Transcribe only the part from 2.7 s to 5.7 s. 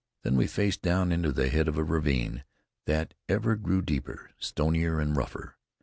that ever grew deeper, stonier and rougher.